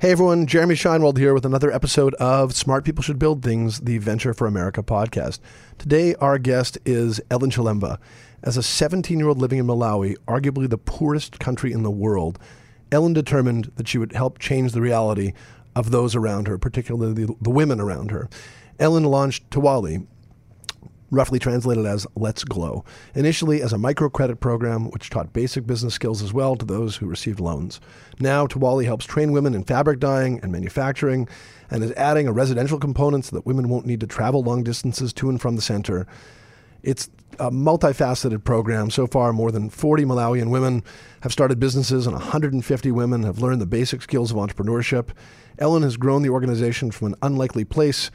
[0.00, 3.98] Hey everyone, Jeremy Scheinwald here with another episode of Smart People Should Build Things, the
[3.98, 5.40] Venture for America podcast.
[5.76, 7.98] Today, our guest is Ellen Chilemba.
[8.42, 12.38] As a 17 year old living in Malawi, arguably the poorest country in the world,
[12.90, 15.34] Ellen determined that she would help change the reality
[15.76, 18.30] of those around her, particularly the, the women around her.
[18.78, 20.06] Ellen launched Tiwale,
[21.10, 26.22] roughly translated as Let's Glow, initially as a microcredit program which taught basic business skills
[26.22, 27.80] as well to those who received loans.
[28.18, 31.28] Now, Tiwale helps train women in fabric dyeing and manufacturing
[31.70, 35.12] and is adding a residential component so that women won't need to travel long distances
[35.14, 36.06] to and from the center.
[36.82, 38.90] It's a multifaceted program.
[38.90, 40.82] So far, more than 40 Malawian women
[41.20, 45.10] have started businesses, and 150 women have learned the basic skills of entrepreneurship.
[45.58, 48.10] Ellen has grown the organization from an unlikely place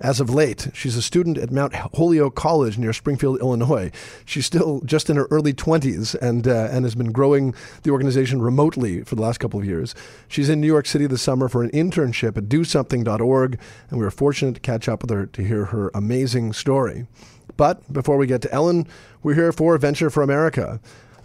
[0.00, 3.90] as of late, she's a student at Mount Holyoke College near Springfield, Illinois.
[4.24, 8.40] She's still just in her early 20s and, uh, and has been growing the organization
[8.40, 9.94] remotely for the last couple of years.
[10.26, 13.58] She's in New York City this summer for an internship at dosomething.org,
[13.90, 17.06] and we were fortunate to catch up with her to hear her amazing story.
[17.56, 18.86] But before we get to Ellen,
[19.22, 20.80] we're here for Venture for America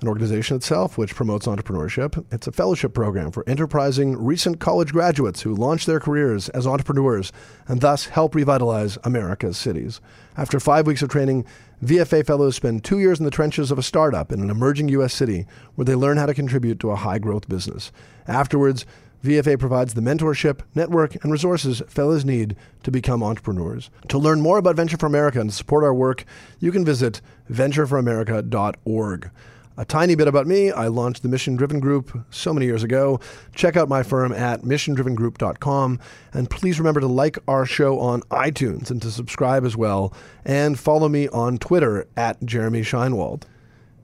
[0.05, 2.23] an organization itself which promotes entrepreneurship.
[2.31, 7.31] It's a fellowship program for enterprising recent college graduates who launch their careers as entrepreneurs
[7.67, 9.99] and thus help revitalize America's cities.
[10.37, 11.45] After five weeks of training,
[11.83, 15.13] VFA fellows spend two years in the trenches of a startup in an emerging U.S.
[15.13, 17.91] city where they learn how to contribute to a high growth business.
[18.27, 18.85] Afterwards,
[19.25, 23.89] VFA provides the mentorship, network, and resources fellows need to become entrepreneurs.
[24.09, 26.25] To learn more about Venture for America and support our work,
[26.59, 29.31] you can visit ventureforamerica.org.
[29.77, 33.19] A tiny bit about me I launched the Mission Driven Group so many years ago.
[33.53, 35.99] Check out my firm at missiondrivengroup.com.
[36.31, 40.13] And please remember to like our show on iTunes and to subscribe as well.
[40.45, 43.43] And follow me on Twitter at Jeremy Scheinwald.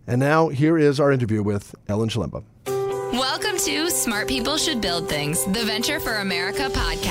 [0.08, 2.44] And now, here is our interview with Ellen Chilemba.
[3.14, 7.11] Welcome to Smart People Should Build Things, the Venture for America podcast.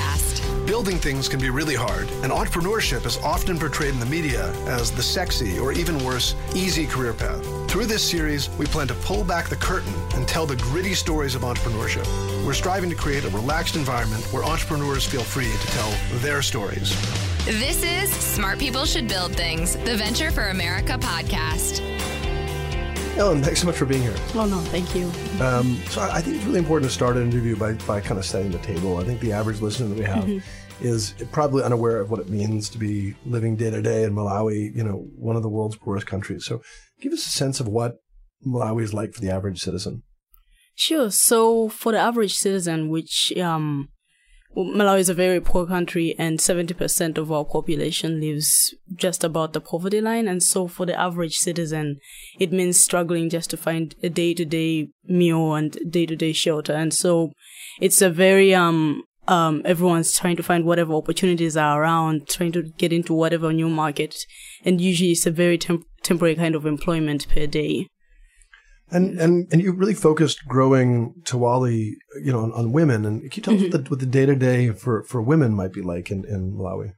[0.71, 4.93] Building things can be really hard, and entrepreneurship is often portrayed in the media as
[4.93, 7.45] the sexy or even worse, easy career path.
[7.69, 11.35] Through this series, we plan to pull back the curtain and tell the gritty stories
[11.35, 12.07] of entrepreneurship.
[12.47, 16.95] We're striving to create a relaxed environment where entrepreneurs feel free to tell their stories.
[17.47, 21.81] This is Smart People Should Build Things, the Venture for America podcast.
[23.17, 24.15] Ellen, thanks so much for being here.
[24.35, 25.07] Oh, no, thank you.
[25.45, 28.25] Um, so I think it's really important to start an interview by, by kind of
[28.25, 28.99] setting the table.
[28.99, 30.39] I think the average listener that we have mm-hmm.
[30.81, 34.75] is probably unaware of what it means to be living day to day in Malawi,
[34.75, 36.45] you know, one of the world's poorest countries.
[36.45, 36.63] So
[37.01, 37.97] give us a sense of what
[38.47, 40.03] Malawi is like for the average citizen.
[40.75, 41.11] Sure.
[41.11, 43.89] So for the average citizen, which um,
[44.57, 49.61] Malawi is a very poor country, and 70% of our population lives just about the
[49.61, 50.27] poverty line.
[50.27, 51.99] And so, for the average citizen,
[52.41, 56.33] it means struggling just to find a day to day meal and day to day
[56.33, 56.73] shelter.
[56.73, 57.31] And so,
[57.81, 62.63] it's a very, um, um, everyone's trying to find whatever opportunities are around, trying to
[62.63, 64.17] get into whatever new market.
[64.65, 67.87] And usually, it's a very temp- temporary kind of employment per day.
[68.91, 71.71] And and and you really focused growing Tiwale,
[72.25, 73.05] you know, on, on women.
[73.05, 73.85] And can you tell mm-hmm.
[73.85, 76.95] us what the day to day for for women might be like in in Malawi?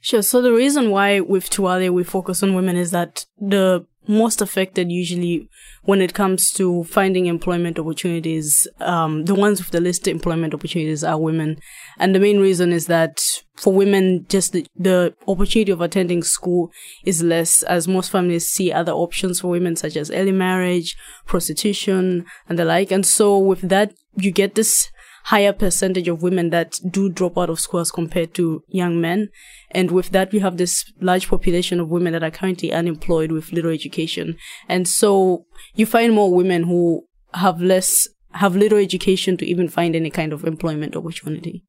[0.00, 0.22] Sure.
[0.22, 4.90] So the reason why with Tiwale we focus on women is that the most affected
[4.90, 5.48] usually
[5.82, 11.04] when it comes to finding employment opportunities um, the ones with the least employment opportunities
[11.04, 11.58] are women.
[11.98, 16.70] And the main reason is that for women just the, the opportunity of attending school
[17.04, 22.26] is less as most families see other options for women such as early marriage prostitution
[22.48, 22.90] and the like.
[22.90, 24.90] And so with that you get this
[25.26, 29.28] higher percentage of women that do drop out of school as compared to young men.
[29.72, 33.50] And with that, we have this large population of women that are currently unemployed with
[33.50, 34.36] little education.
[34.68, 39.96] And so you find more women who have less, have little education to even find
[39.96, 41.64] any kind of employment opportunity.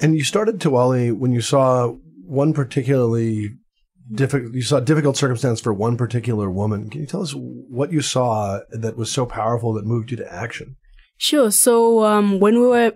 [0.00, 3.50] And you started Tiwale when you saw one particularly
[4.12, 6.90] difficult, you saw difficult circumstance for one particular woman.
[6.90, 10.32] Can you tell us what you saw that was so powerful that moved you to
[10.32, 10.76] action?
[11.18, 11.50] Sure.
[11.50, 12.92] So um, when we were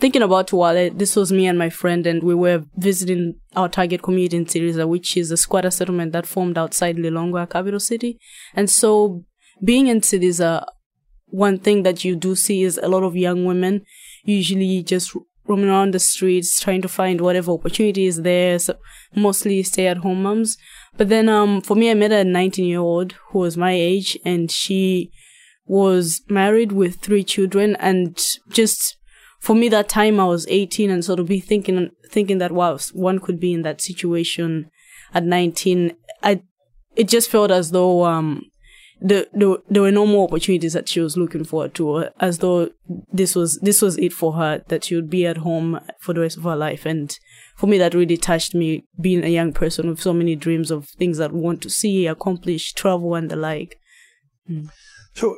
[0.00, 4.02] thinking about Tiwale, this was me and my friend, and we were visiting our target
[4.02, 8.18] community in Tsiriza, which is a squatter settlement that formed outside Lilongwe, capital city.
[8.54, 9.24] And so
[9.64, 10.64] being in Tsiriza,
[11.26, 13.84] one thing that you do see is a lot of young women
[14.24, 18.58] usually just roaming around the streets trying to find whatever opportunity is there.
[18.58, 18.76] So
[19.14, 20.56] mostly stay at home moms.
[20.96, 24.18] But then, um, for me, I met a 19 year old who was my age
[24.24, 25.10] and she
[25.66, 28.16] was married with three children and
[28.48, 28.96] just
[29.40, 32.78] for me that time I was 18 and sort of be thinking, thinking that wow,
[32.92, 34.70] one could be in that situation
[35.14, 35.92] at 19.
[36.22, 36.42] I,
[36.96, 38.42] it just felt as though, um,
[39.00, 42.70] the, the, there were no more opportunities that she was looking forward to, as though
[43.12, 46.22] this was this was it for her that she would be at home for the
[46.22, 46.86] rest of her life.
[46.86, 47.14] And
[47.56, 50.88] for me, that really touched me, being a young person with so many dreams of
[50.88, 53.78] things that want to see, accomplish, travel, and the like.
[54.50, 54.70] Mm.
[55.12, 55.36] So,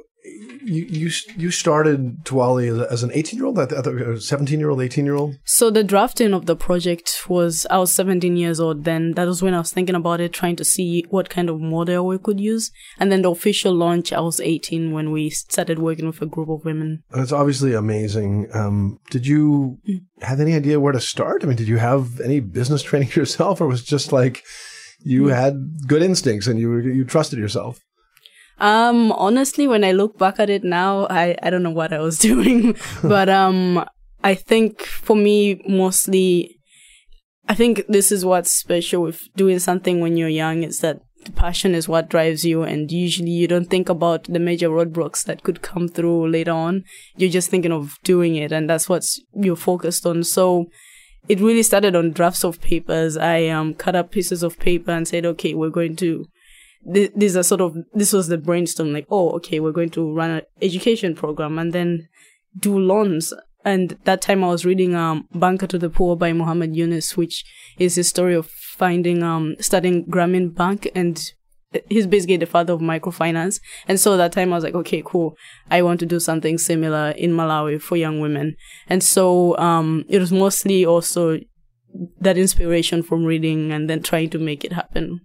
[0.68, 4.80] you you you started Tiwale as, as an 18 year old, thought 17 year old,
[4.80, 5.38] 18 year old.
[5.44, 9.12] So the drafting of the project was I was 17 years old then.
[9.12, 12.06] That was when I was thinking about it, trying to see what kind of model
[12.06, 12.70] we could use.
[12.98, 16.48] And then the official launch, I was 18 when we started working with a group
[16.48, 17.02] of women.
[17.10, 18.48] That's obviously amazing.
[18.52, 20.00] Um, did you mm.
[20.22, 21.42] have any idea where to start?
[21.42, 24.42] I mean, did you have any business training yourself, or was it just like
[25.00, 25.34] you mm.
[25.34, 27.80] had good instincts and you you trusted yourself?
[28.60, 31.98] Um, honestly, when I look back at it now, I, I don't know what I
[31.98, 33.84] was doing, but, um,
[34.22, 36.58] I think for me, mostly,
[37.48, 41.32] I think this is what's special with doing something when you're young is that the
[41.32, 45.42] passion is what drives you and usually you don't think about the major roadblocks that
[45.42, 46.84] could come through later on.
[47.16, 50.24] You're just thinking of doing it and that's what you're focused on.
[50.24, 50.66] So
[51.28, 53.16] it really started on drafts of papers.
[53.16, 56.26] I um cut up pieces of paper and said, okay, we're going to
[56.92, 60.12] th- these are sort of this was the brainstorm like oh okay we're going to
[60.12, 62.08] run an education program and then
[62.58, 63.32] do loans
[63.64, 67.44] and that time I was reading um Banker to the Poor by Muhammad Yunus which
[67.78, 71.20] is the story of finding um studying Grameen Bank and
[71.88, 73.60] he's basically the father of microfinance.
[73.86, 75.36] And so that time I was like, okay, cool.
[75.70, 78.56] I want to do something similar in Malawi for young women.
[78.88, 81.38] And so, um, it was mostly also
[82.20, 85.20] that inspiration from reading and then trying to make it happen.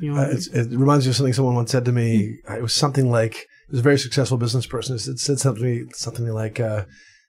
[0.00, 2.38] You know, uh, it reminds me of something someone once said to me.
[2.48, 4.96] It was something like it was a very successful business person.
[4.96, 6.84] It said something something like, uh,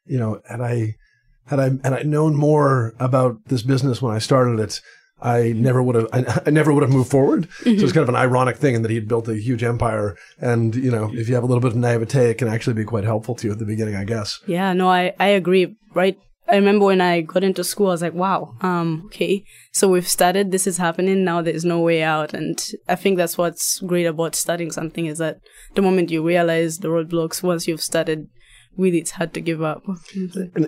[0.06, 0.96] you know, had I
[1.46, 4.82] had I had I known more about this business when I started it,
[5.22, 7.50] I never would have I, I never would have moved forward.
[7.62, 7.80] Mm-hmm.
[7.80, 10.18] So it's kind of an ironic thing in that he had built a huge empire,
[10.40, 12.86] and you know, if you have a little bit of naivete, it can actually be
[12.86, 14.40] quite helpful to you at the beginning, I guess.
[14.48, 15.76] Yeah, no, I I agree.
[15.94, 16.18] Right
[16.48, 20.08] I remember when I got into school, I was like, wow, um, okay, so we've
[20.08, 22.34] started, this is happening, now there's no way out.
[22.34, 25.40] And I think that's what's great about starting something is that
[25.76, 28.28] the moment you realize the roadblocks, once you've started,
[28.76, 29.84] really it's hard to give up.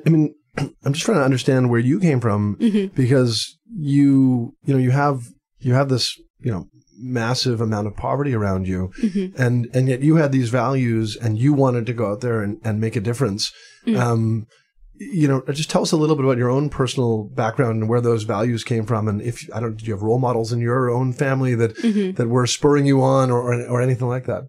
[0.06, 2.95] I mean, I'm just trying to understand where you came from mm-hmm.
[2.95, 5.27] because you, you know, you have,
[5.60, 9.42] you have this, you know, massive amount of poverty around you mm-hmm.
[9.42, 12.62] and, and yet you had these values and you wanted to go out there and,
[12.63, 13.51] and make a difference.
[13.86, 14.00] Mm-hmm.
[14.01, 14.48] Um,
[14.97, 18.01] you know, just tell us a little bit about your own personal background and where
[18.01, 20.89] those values came from, and if I don't, do you have role models in your
[20.89, 22.13] own family that mm-hmm.
[22.13, 24.44] that were spurring you on, or, or anything like that?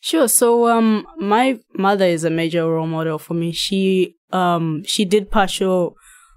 [0.00, 0.28] Sure.
[0.28, 3.52] So, um, my mother is a major role model for me.
[3.52, 5.94] She, um, she did partial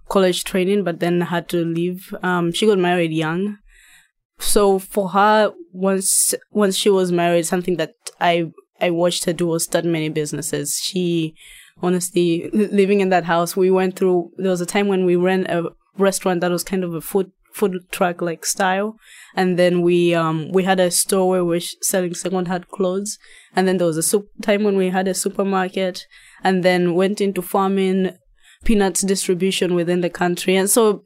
[0.09, 2.13] college training, but then had to leave.
[2.21, 3.57] Um, she got married young.
[4.39, 8.51] So for her, once, once she was married, something that I,
[8.81, 10.77] I watched her do was start many businesses.
[10.83, 11.35] She,
[11.81, 15.45] honestly, living in that house, we went through, there was a time when we ran
[15.47, 15.63] a
[15.97, 18.97] restaurant that was kind of a food, food truck like style.
[19.35, 23.17] And then we, um, we had a store where we were selling second hand clothes.
[23.55, 26.05] And then there was a soup time when we had a supermarket
[26.43, 28.17] and then went into farming,
[28.63, 30.55] peanuts distribution within the country.
[30.55, 31.03] And so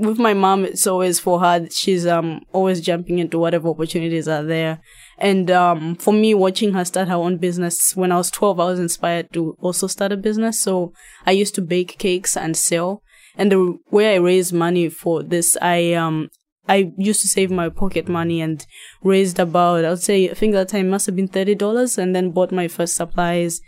[0.00, 1.68] with my mom, it's always for her.
[1.70, 4.80] She's um always jumping into whatever opportunities are there.
[5.18, 8.64] And um for me, watching her start her own business when I was 12, I
[8.64, 10.60] was inspired to also start a business.
[10.60, 10.92] So
[11.26, 13.02] I used to bake cakes and sell.
[13.36, 16.30] And the way I raised money for this, I um
[16.66, 18.64] I used to save my pocket money and
[19.02, 22.16] raised about I would say I think that time must have been thirty dollars, and
[22.16, 23.60] then bought my first supplies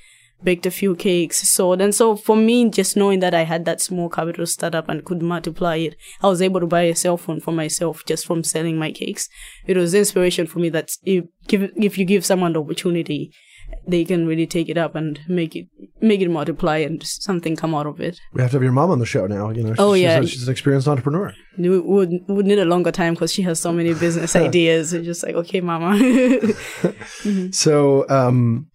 [0.45, 1.81] baked a few cakes, sold.
[1.81, 5.23] And so for me, just knowing that I had that small capital startup and could
[5.23, 8.79] multiply it, I was able to buy a cell phone for myself just from selling
[8.79, 9.29] my cakes.
[9.67, 13.33] It was inspiration for me that if, if you give someone the opportunity,
[13.87, 15.67] they can really take it up and make it
[16.01, 18.19] make it multiply and something come out of it.
[18.33, 19.51] We have to have your mom on the show now.
[19.51, 21.33] You know, oh she's, yeah, she's an experienced entrepreneur.
[21.59, 24.93] We would would need a longer time because she has so many business ideas.
[24.93, 25.97] It's just like, okay, mama.
[25.97, 27.51] mm-hmm.
[27.53, 28.67] So, um,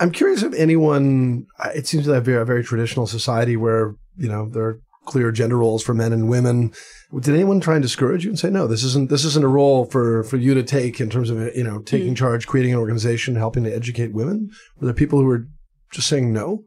[0.00, 1.46] I'm curious if anyone.
[1.74, 5.30] It seems like a very, a very traditional society where you know there are clear
[5.30, 6.72] gender roles for men and women.
[7.20, 9.84] Did anyone try and discourage you and say, no, this isn't this isn't a role
[9.84, 12.16] for for you to take in terms of you know taking mm.
[12.16, 14.50] charge, creating an organization, helping to educate women?
[14.78, 15.46] Were there people who were
[15.92, 16.64] just saying no?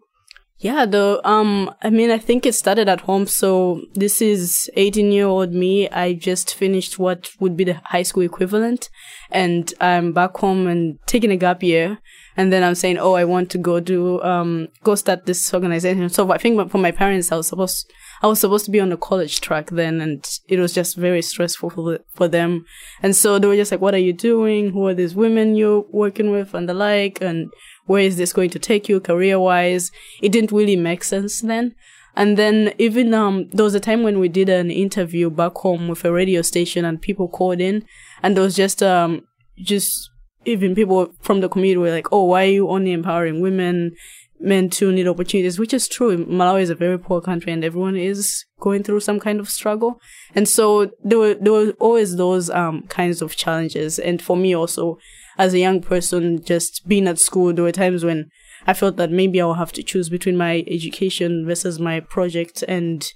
[0.59, 3.27] Yeah, the um I mean I think it started at home.
[3.27, 5.87] So this is 18 year old me.
[5.89, 8.89] I just finished what would be the high school equivalent
[9.29, 11.99] and I'm back home and taking a gap year.
[12.35, 16.09] And then I'm saying, oh, I want to go do um go start this organization.
[16.09, 18.89] So I think for my parents, I was supposed I was supposed to be on
[18.89, 22.65] the college track then, and it was just very stressful for for them.
[23.03, 24.71] And so they were just like, "What are you doing?
[24.71, 27.49] Who are these women you're working with, and the like?" And
[27.87, 29.91] where is this going to take you career wise?
[30.21, 31.75] It didn't really make sense then.
[32.15, 35.87] And then even um there was a time when we did an interview back home
[35.87, 37.85] with a radio station and people called in
[38.23, 39.21] and there was just um
[39.57, 40.09] just
[40.45, 43.95] even people from the community were like, Oh, why are you only empowering women?
[44.39, 46.25] Men too need opportunities, which is true.
[46.25, 49.99] Malawi is a very poor country and everyone is going through some kind of struggle.
[50.35, 53.99] And so there were there were always those um kinds of challenges.
[53.99, 54.97] And for me also
[55.37, 58.29] as a young person, just being at school, there were times when
[58.65, 62.63] I felt that maybe I'll have to choose between my education versus my project.
[62.67, 63.09] And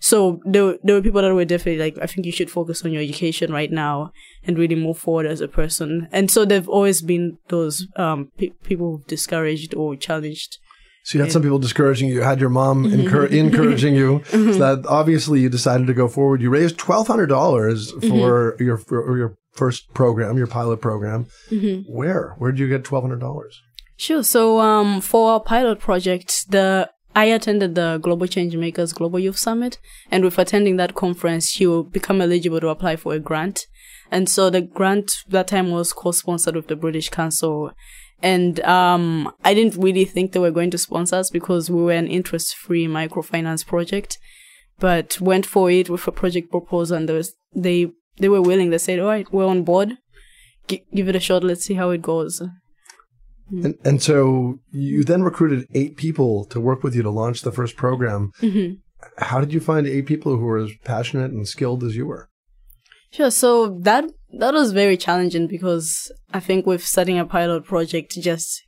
[0.00, 2.92] so there, there were people that were definitely like, I think you should focus on
[2.92, 4.12] your education right now
[4.44, 6.08] and really move forward as a person.
[6.12, 10.58] And so there've always been those um, pe- people discouraged or challenged.
[11.06, 12.16] So you had some people discouraging you.
[12.16, 14.24] You had your mom encour- encouraging you.
[14.30, 16.42] So that obviously you decided to go forward.
[16.42, 21.26] You raised twelve hundred dollars for your for your first program, your pilot program.
[21.48, 21.90] Mm-hmm.
[21.92, 22.34] Where?
[22.38, 23.62] Where did you get twelve hundred dollars?
[23.96, 24.24] Sure.
[24.24, 29.38] So, um, for our pilot project, the I attended the Global Change Makers Global Youth
[29.38, 29.78] Summit,
[30.10, 33.66] and with attending that conference, you become eligible to apply for a grant.
[34.10, 37.70] And so the grant that time was co-sponsored with the British Council.
[38.22, 41.92] And um, I didn't really think they were going to sponsor us because we were
[41.92, 44.18] an interest-free microfinance project,
[44.78, 48.70] but went for it with a project proposal, and there was, they they were willing.
[48.70, 49.98] They said, "All right, we're on board.
[50.66, 51.44] G- give it a shot.
[51.44, 52.42] Let's see how it goes."
[53.50, 57.52] And, and so you then recruited eight people to work with you to launch the
[57.52, 58.32] first program.
[58.40, 58.74] Mm-hmm.
[59.18, 62.28] How did you find eight people who were as passionate and skilled as you were?
[63.10, 63.30] Sure.
[63.30, 64.04] So that
[64.38, 68.62] that was very challenging because I think with starting a pilot project, just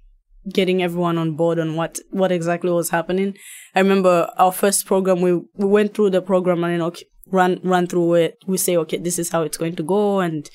[0.52, 3.36] getting everyone on board on what what exactly was happening.
[3.74, 5.20] I remember our first program.
[5.20, 6.92] We we went through the program and you know
[7.30, 8.38] run run through it.
[8.46, 10.48] We say, okay, this is how it's going to go, and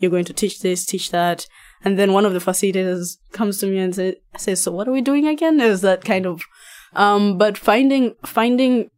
[0.00, 1.46] you're going to teach this, teach that.
[1.84, 4.92] And then one of the facilitators comes to me and say, says, so what are
[4.92, 5.60] we doing again?
[5.60, 6.42] Is that kind of,
[6.94, 8.90] um, but finding, finding,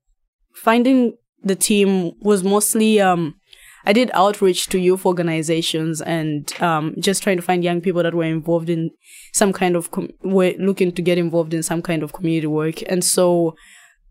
[0.55, 3.37] finding the team was mostly, um,
[3.85, 8.15] I did outreach to youth organizations and, um, just trying to find young people that
[8.15, 8.91] were involved in
[9.33, 12.83] some kind of, com- were looking to get involved in some kind of community work.
[12.87, 13.57] And so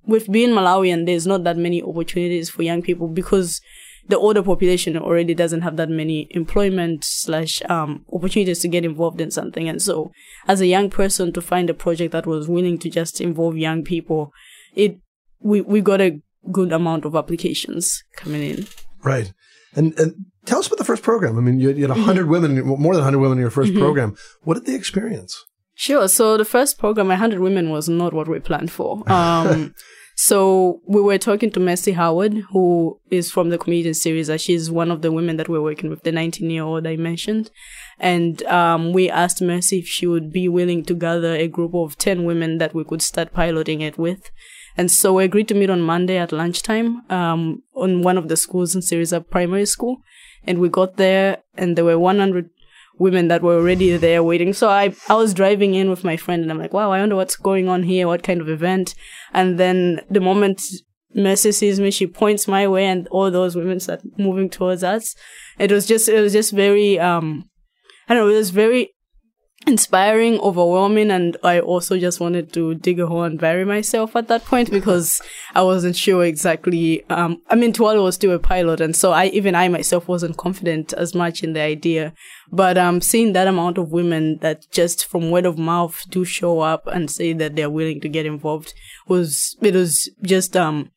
[0.06, 3.62] with being Malawian, there's not that many opportunities for young people because
[4.08, 9.22] the older population already doesn't have that many employment slash um, opportunities to get involved
[9.22, 9.70] in something.
[9.70, 10.12] And so,
[10.48, 13.84] as a young person, to find a project that was willing to just involve young
[13.84, 14.32] people,
[14.76, 15.00] it
[15.40, 16.20] we we got a
[16.52, 18.68] good amount of applications coming in.
[19.04, 19.32] Right.
[19.76, 21.38] And, and tell us about the first program.
[21.38, 24.16] I mean, you, you had 100 women, more than 100 women in your 1st program.
[24.44, 25.46] What did they experience?
[25.76, 26.08] Sure.
[26.08, 29.04] So the first program, 100 women, was not what we planned for.
[29.12, 29.74] Um,
[30.16, 34.30] so we were talking to Mercy Howard, who is from the comedian series.
[34.40, 37.50] She's one of the women that we're working with, the 19 year old I mentioned.
[37.98, 41.98] And um, we asked Mercy if she would be willing to gather a group of
[41.98, 44.30] 10 women that we could start piloting it with.
[44.78, 48.38] And so we agreed to meet on Monday at lunchtime um, on one of the
[48.38, 49.98] schools in Tsiriza Primary School.
[50.44, 52.50] And we got there, and there were 100
[52.98, 54.54] women that were already there waiting.
[54.54, 57.16] So I, I was driving in with my friend and I'm like, wow, I wonder
[57.16, 58.08] what's going on here.
[58.08, 58.94] What kind of event?
[59.34, 60.62] And then the moment
[61.14, 65.16] Mercy sees me, she points my way and all those women start moving towards us.
[65.58, 67.50] It was just, it was just very, um,
[68.08, 68.94] I don't know, it was very
[69.68, 74.28] inspiring, overwhelming, and I also just wanted to dig a hole and bury myself at
[74.28, 75.22] that point because
[75.56, 77.04] I wasn't sure exactly.
[77.10, 80.38] Um, I mean, Tiwale was still a pilot, and so I even I myself wasn't
[80.38, 82.14] confident as much in the idea.
[82.52, 86.60] But um, seeing that amount of women that just from word of mouth do show
[86.60, 88.74] up and say that they're willing to get involved
[89.08, 90.92] was it was just um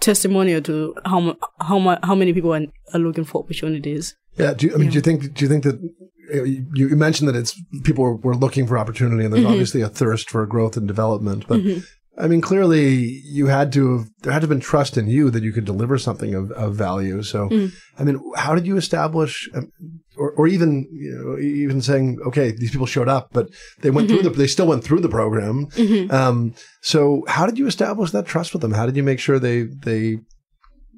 [0.00, 4.16] testimonial to how how how many people are, are looking for opportunities.
[4.36, 4.54] Yeah.
[4.54, 5.80] Do you, I mean, do you think, do you think that
[6.32, 9.52] you, you mentioned that it's people were, were looking for opportunity and there's mm-hmm.
[9.52, 11.80] obviously a thirst for growth and development, but mm-hmm.
[12.20, 15.30] I mean, clearly you had to have, there had to have been trust in you
[15.30, 17.22] that you could deliver something of, of value.
[17.22, 17.72] So, mm.
[17.96, 19.70] I mean, how did you establish, um,
[20.16, 23.50] or, or even, you know, even saying, okay, these people showed up, but
[23.82, 24.32] they went through mm-hmm.
[24.32, 25.68] the, they still went through the program.
[26.10, 28.72] Um, so how did you establish that trust with them?
[28.72, 30.18] How did you make sure they, they,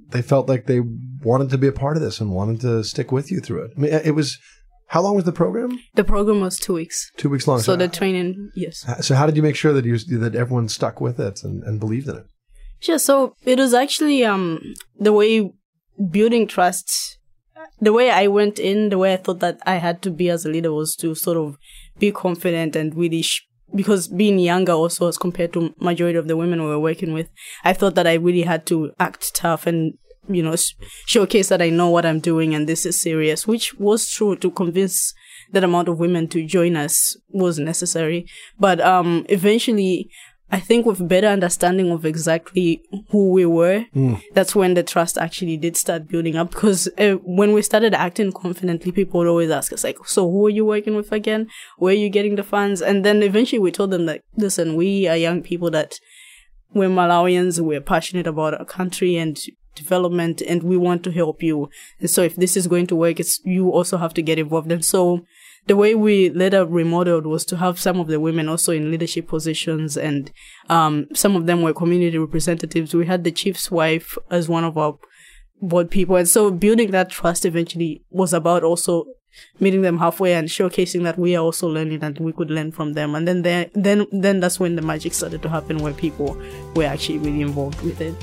[0.09, 0.81] they felt like they
[1.23, 3.73] wanted to be a part of this and wanted to stick with you through it?
[3.77, 4.39] I mean, it was
[4.91, 5.79] How long was the program?
[5.95, 7.13] The program was two weeks.
[7.17, 7.61] Two weeks long.
[7.61, 8.85] So the training, yes.
[9.07, 11.79] So how did you make sure that you that everyone stuck with it and, and
[11.79, 12.27] believed in it?
[12.83, 14.61] Yeah, So it was actually um
[14.99, 15.53] the way
[16.11, 17.19] building trust.
[17.81, 20.45] The way I went in, the way I thought that I had to be as
[20.45, 21.57] a leader was to sort of
[22.01, 26.37] be confident and really sh- because being younger also as compared to majority of the
[26.37, 27.29] women we were working with,
[27.63, 29.95] I thought that I really had to act tough and
[30.35, 30.75] you know sh-
[31.07, 34.51] showcase that I know what I'm doing and this is serious, which was true to
[34.51, 35.15] convince
[35.53, 38.27] that amount of women to join us was necessary.
[38.59, 40.11] But um, eventually,
[40.53, 44.21] I think with better understanding of exactly who we were, mm.
[44.35, 46.51] that's when the trust actually did start building up.
[46.51, 50.47] Because uh, when we started acting confidently, people would always ask us like, "So who
[50.47, 51.49] are you working with again?
[51.79, 55.07] Where are you getting the funds?" And then eventually we told them like, "Listen, we
[55.07, 56.01] are young people that
[56.75, 57.61] we're Malawians.
[57.61, 59.39] We're passionate about our country and
[59.75, 61.71] development, and we want to help you.
[62.01, 64.71] And so if this is going to work, it's you also have to get involved."
[64.73, 65.25] And so
[65.67, 69.29] the way we later remodeled was to have some of the women also in leadership
[69.29, 70.33] positions and
[70.69, 72.95] um, some of them were community representatives.
[72.95, 74.99] We had the chief's wife as one of our
[75.61, 76.17] board people.
[76.17, 79.05] And so building that trust eventually was about also
[79.61, 82.95] meeting them halfway and showcasing that we are also learning and we could learn from
[82.95, 83.15] them.
[83.15, 86.41] And then there, then then that's when the magic started to happen where people
[86.75, 88.15] were actually really involved with it.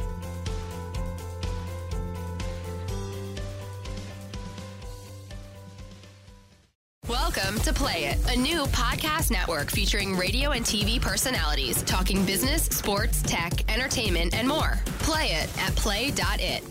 [7.48, 12.63] Welcome to Play It, a new podcast network featuring radio and TV personalities talking business,
[12.63, 14.77] sports, tech, entertainment, and more.
[15.00, 16.62] Play it at play.it.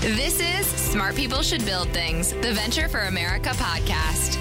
[0.00, 4.38] This is Smart People Should Build Things, the Venture for America podcast.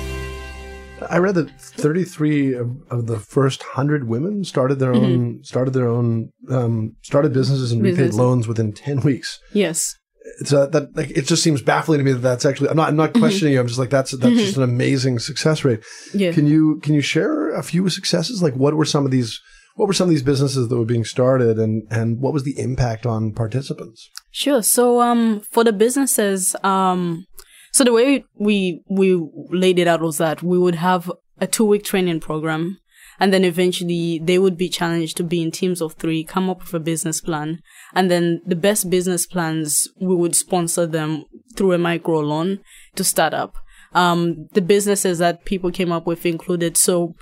[1.10, 5.06] I read that 33 of, of the first 100 women started their mm-hmm.
[5.06, 9.41] own started their own um, started businesses and repaid loans within 10 weeks.
[9.51, 9.98] Yes
[10.39, 12.89] it's a, that like, it just seems baffling to me that that's actually I'm not
[12.89, 13.19] I'm not mm-hmm.
[13.19, 13.55] questioning mm-hmm.
[13.55, 14.38] you I'm just like that's that's mm-hmm.
[14.38, 15.83] just an amazing success rate.
[16.13, 16.31] Yeah.
[16.31, 19.39] Can you can you share a few successes like what were some of these
[19.75, 22.57] what were some of these businesses that were being started and and what was the
[22.59, 24.09] impact on participants?
[24.31, 24.61] Sure.
[24.61, 27.25] So um for the businesses um
[27.73, 29.15] so the way we we
[29.49, 32.81] laid it out was that we would have a 2 week training program
[33.21, 36.60] and then eventually they would be challenged to be in teams of three, come up
[36.62, 37.62] with a business plan.
[37.93, 42.62] And then the best business plans, we would sponsor them through a micro loan
[42.95, 43.57] to start up.
[43.93, 47.13] Um, the businesses that people came up with included, so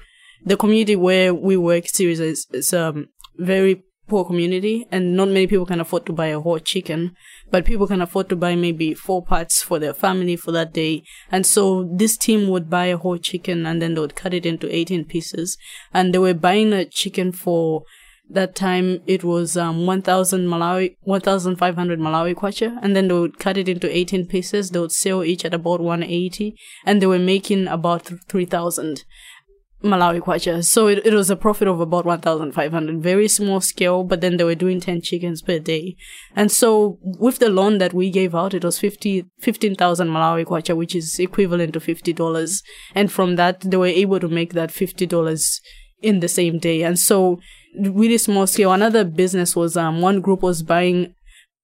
[0.45, 5.47] the community where we work series is, is um, very poor community and not many
[5.47, 7.13] people can afford to buy a whole chicken,
[7.51, 11.03] but people can afford to buy maybe four parts for their family for that day.
[11.31, 14.45] And so this team would buy a whole chicken and then they would cut it
[14.45, 15.57] into 18 pieces.
[15.93, 17.83] And they were buying a chicken for
[18.29, 23.57] that time it was um 1000 Malawi 1500 Malawi kwacha and then they would cut
[23.57, 27.67] it into 18 pieces they would sell each at about 180 and they were making
[27.67, 29.03] about 3000
[29.83, 30.63] Malawi kwacha.
[30.63, 33.01] So it, it was a profit of about 1,500.
[33.01, 35.95] Very small scale, but then they were doing 10 chickens per day.
[36.35, 40.75] And so with the loan that we gave out, it was 50, 15,000 Malawi kwacha,
[40.75, 42.61] which is equivalent to $50.
[42.93, 45.59] And from that, they were able to make that $50
[46.01, 46.83] in the same day.
[46.83, 47.39] And so
[47.79, 48.73] really small scale.
[48.73, 51.13] Another business was, um, one group was buying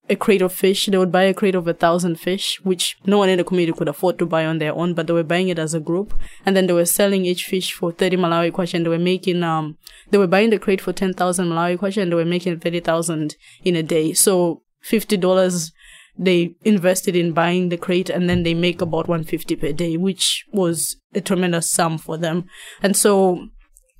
[0.10, 0.86] a crate of fish.
[0.86, 3.78] They would buy a crate of a thousand fish, which no one in the community
[3.78, 6.14] could afford to buy on their own, but they were buying it as a group.
[6.46, 9.44] And then they were selling each fish for 30 Malawi kwacha and they were making,
[9.44, 9.78] um,
[10.12, 13.76] they were buying the crate for 10,000 Malawi kwacha and they were making 30,000 in
[13.76, 14.14] a day.
[14.14, 15.72] So $50
[16.18, 20.46] they invested in buying the crate and then they make about 150 per day, which
[20.54, 22.46] was a tremendous sum for them.
[22.82, 23.50] And so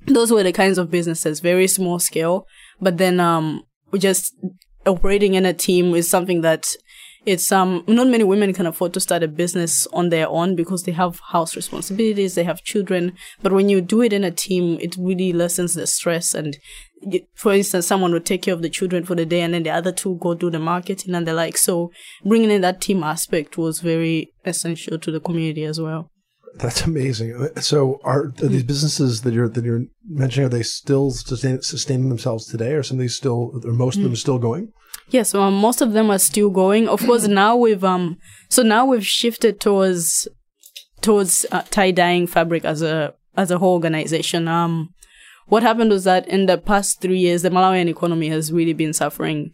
[0.06, 2.46] those were the kinds of businesses, very small scale,
[2.80, 4.34] but then, um, we just
[4.86, 6.76] operating in a team is something that
[7.26, 10.84] it's um not many women can afford to start a business on their own because
[10.84, 13.12] they have house responsibilities, they have children.
[13.42, 16.34] But when you do it in a team, it really lessens the stress.
[16.34, 16.56] And
[17.34, 19.70] for instance, someone would take care of the children for the day, and then the
[19.70, 21.58] other two go do the marketing and the like.
[21.58, 21.90] So
[22.24, 26.10] bringing in that team aspect was very essential to the community as well.
[26.58, 27.48] That's amazing.
[27.60, 32.08] So, are, are, these businesses that you're that you're mentioning are they still sustain, sustaining
[32.08, 34.16] themselves today, or some of these still, or most of them mm.
[34.16, 34.72] still going?
[35.08, 36.88] Yes, um, most of them are still going.
[36.88, 40.28] Of course, now we've um, so now we've shifted towards
[41.00, 44.48] towards uh, tie dyeing fabric as a as a whole organization.
[44.48, 44.94] Um,
[45.46, 48.92] what happened was that in the past three years, the Malawian economy has really been
[48.92, 49.52] suffering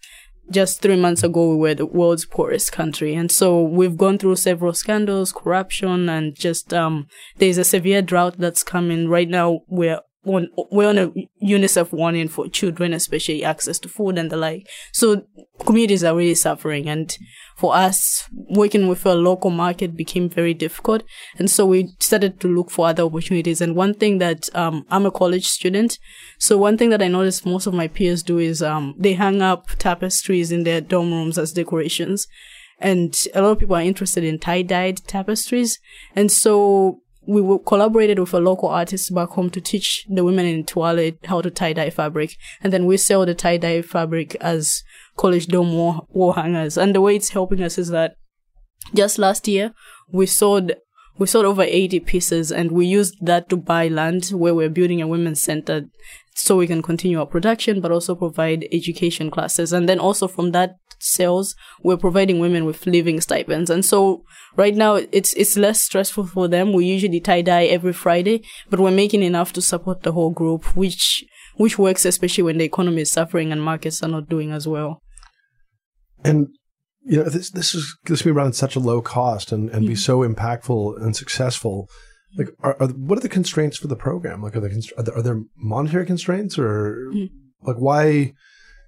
[0.51, 3.15] just three months ago, we were the world's poorest country.
[3.15, 7.07] And so we've gone through several scandals, corruption, and just, um,
[7.39, 9.61] there's a severe drought that's coming right now.
[9.69, 14.37] We're on, we're on a UNICEF warning for children, especially access to food and the
[14.37, 14.69] like.
[14.93, 15.27] So
[15.65, 16.89] communities are really suffering.
[16.89, 17.17] And
[17.57, 21.03] for us, working with a local market became very difficult.
[21.39, 23.61] And so we started to look for other opportunities.
[23.61, 25.99] And one thing that, um, I'm a college student.
[26.39, 29.43] So one thing that I noticed most of my peers do is, um, they hang
[29.43, 32.29] up tapestries in their dorm rooms as decorations.
[32.79, 35.79] And a lot of people are interested in tie-dyed tapestries.
[36.17, 40.65] And so we collaborated with a local artist back home to teach the women in
[40.65, 42.37] Tiwale how to tie dye fabric.
[42.63, 44.83] And then we sell the tie dye fabric as
[45.17, 46.77] college dorm wall, wall hangers.
[46.77, 48.17] And the way it's helping us is that
[48.95, 49.73] just last year
[50.11, 50.73] we sold
[51.19, 55.03] we sold over 80 pieces and we used that to buy land where we're building
[55.03, 55.83] a women's center
[56.35, 60.53] so we can continue our production but also provide education classes and then also from
[60.53, 63.71] that sales we're providing women with living stipends.
[63.71, 64.25] And so
[64.57, 66.73] right now it's it's less stressful for them.
[66.73, 70.77] We usually tie dye every friday but we're making enough to support the whole group
[70.77, 71.25] which
[71.57, 75.03] which works especially when the economy is suffering and markets are not doing as well.
[76.25, 76.49] And
[77.05, 79.69] you know this this is this can be run at such a low cost and
[79.71, 79.89] and mm-hmm.
[79.89, 81.89] be so impactful and successful.
[82.39, 84.43] Like are, are, what are the constraints for the program?
[84.43, 87.35] Like are there are there, are there monetary constraints or mm-hmm.
[87.67, 88.35] like why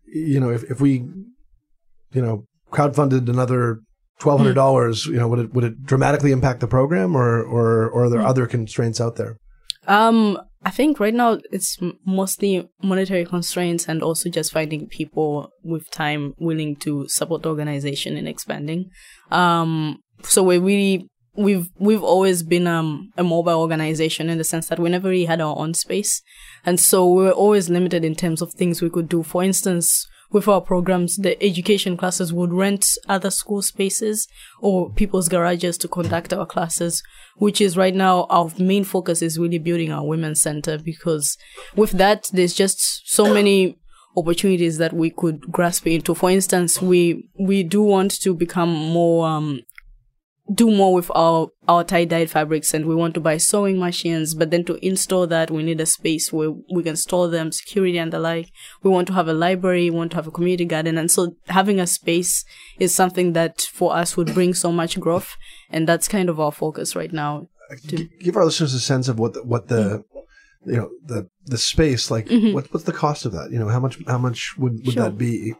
[0.07, 1.05] you know if, if we
[2.14, 3.81] you know, crowdfunded another
[4.18, 7.88] twelve hundred dollars, you know, would it would it dramatically impact the program, or or
[7.90, 8.27] or are there hmm.
[8.27, 9.37] other constraints out there?
[9.87, 15.90] Um, I think right now it's mostly monetary constraints and also just finding people with
[15.90, 18.90] time willing to support the organization in expanding.
[19.31, 24.68] Um, so we really we've we've always been um, a mobile organization in the sense
[24.68, 26.22] that we never really had our own space,
[26.64, 29.22] and so we were always limited in terms of things we could do.
[29.22, 34.27] For instance, with our programs, the education classes would rent other school spaces
[34.61, 37.05] or people's garages to conduct our classes,
[37.37, 41.38] which is right now our main focus is really building our women's center because
[41.77, 43.79] with that, there's just so many
[44.16, 46.16] opportunities that we could grasp into.
[46.16, 49.61] For instance, we, we do want to become more, um,
[50.52, 54.35] do more with our our tie dyed fabrics and we want to buy sewing machines
[54.35, 57.96] but then to install that we need a space where we can store them security
[57.96, 58.50] and the like
[58.83, 61.35] we want to have a library we want to have a community garden and so
[61.46, 62.44] having a space
[62.78, 65.35] is something that for us would bring so much growth
[65.70, 67.48] and that's kind of our focus right now
[67.88, 70.04] to give our listeners a sense of what the, what the
[70.66, 72.52] you know the the space like mm-hmm.
[72.52, 75.04] what, what's the cost of that you know how much how much would, would sure.
[75.04, 75.54] that be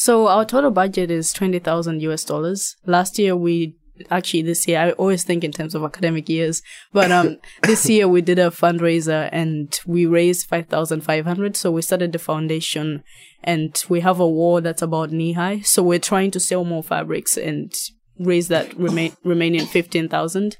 [0.00, 2.74] so our total budget is 20,000 US dollars.
[2.86, 3.76] Last year we
[4.10, 8.08] actually this year i always think in terms of academic years but um this year
[8.08, 13.02] we did a fundraiser and we raised 5500 so we started the foundation
[13.42, 16.82] and we have a wall that's about knee high so we're trying to sell more
[16.82, 17.72] fabrics and
[18.18, 20.56] raise that remain remaining 15000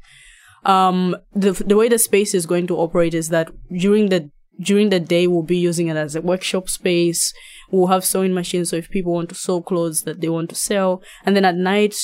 [0.64, 4.90] um the the way the space is going to operate is that during the during
[4.90, 7.33] the day we'll be using it as a workshop space.
[7.70, 10.57] We'll have sewing machines so if people want to sew clothes that they want to
[10.57, 11.03] sell.
[11.25, 11.94] And then at night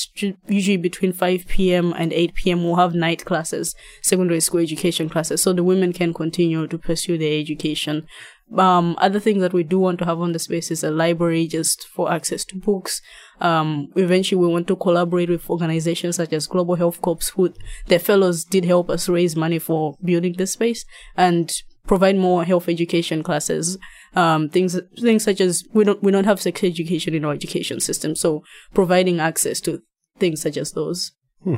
[0.47, 5.41] usually between 5 p.m and 8 p.m we'll have night classes secondary school education classes
[5.41, 8.07] so the women can continue to pursue their education.
[8.55, 11.47] Um, other things that we do want to have on the space is a library
[11.47, 13.01] just for access to books.
[13.41, 17.53] Um, eventually we want to collaborate with organizations such as Global Health Corps who
[17.87, 20.85] their fellows did help us raise money for building this space.
[21.17, 21.51] And
[21.87, 23.77] provide more health education classes.
[24.15, 27.79] Um, things things such as we don't we don't have sex education in our education
[27.79, 29.81] system, so providing access to
[30.19, 31.11] things such as those.
[31.43, 31.55] Hmm.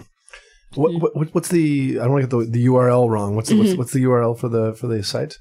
[0.75, 3.35] What, what, what's the I don't want to get the, the URL wrong.
[3.35, 3.65] What's the, mm-hmm.
[3.65, 5.37] what's, what's the URL for the for the site?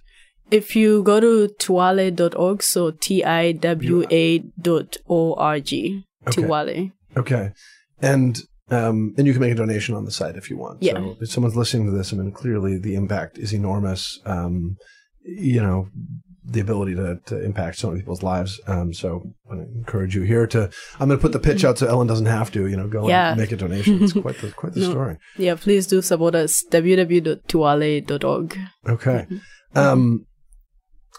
[0.50, 6.92] If you go to tiwale.org, so T I W A dot O R G, Tiwale.
[7.16, 7.50] Okay.
[8.00, 10.82] And um, and you can make a donation on the site if you want.
[10.82, 10.94] Yeah.
[10.94, 14.20] So if someone's listening to this, I mean, clearly the impact is enormous.
[14.24, 14.76] Um,
[15.22, 15.88] you know,
[16.44, 18.60] the ability to, to impact so many people's lives.
[18.66, 21.86] Um, so I encourage you here to, I'm going to put the pitch out so
[21.86, 23.30] Ellen doesn't have to, you know, go yeah.
[23.30, 24.02] and make a donation.
[24.02, 24.90] It's quite the, quite the no.
[24.90, 25.18] story.
[25.36, 25.56] Yeah.
[25.56, 26.64] Please do support us.
[26.70, 28.58] www.tiwale.org.
[28.88, 29.26] Okay.
[29.30, 29.78] Mm-hmm.
[29.78, 30.26] Um,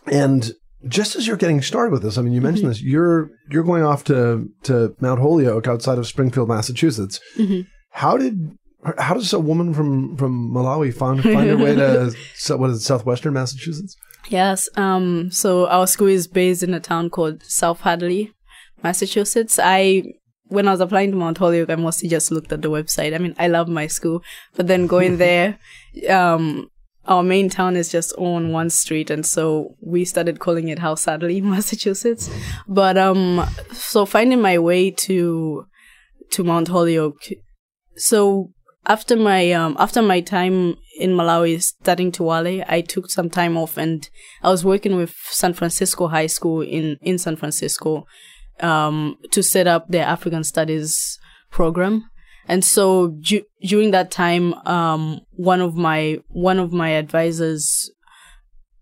[0.07, 0.51] and
[0.87, 2.69] just as you're getting started with this, I mean, you mentioned mm-hmm.
[2.69, 2.81] this.
[2.81, 7.19] You're you're going off to to Mount Holyoke outside of Springfield, Massachusetts.
[7.37, 7.61] Mm-hmm.
[7.91, 8.57] How did
[8.97, 12.13] how does a woman from from Malawi find find her way to
[12.57, 13.95] what is it, southwestern Massachusetts?
[14.29, 14.69] Yes.
[14.75, 15.31] Um.
[15.31, 18.33] So our school is based in a town called South Hadley,
[18.81, 19.59] Massachusetts.
[19.61, 20.03] I
[20.47, 23.13] when I was applying to Mount Holyoke, I mostly just looked at the website.
[23.13, 24.23] I mean, I love my school,
[24.55, 25.59] but then going there,
[26.09, 26.69] um,
[27.09, 31.03] our main town is just on one street and so we started calling it house
[31.03, 32.29] sadly massachusetts
[32.67, 35.65] but um so finding my way to
[36.29, 37.27] to mount holyoke
[37.95, 38.51] so
[38.85, 43.77] after my um after my time in Malawi studying Tiwale, I took some time off
[43.77, 44.09] and
[44.43, 48.05] I was working with San Francisco High School in in San Francisco
[48.61, 51.19] um to set up their African Studies
[51.51, 52.08] program.
[52.49, 57.91] And so ju- during that time, um, one of my one of my advisors